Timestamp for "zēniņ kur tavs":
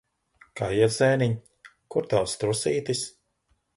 0.95-2.35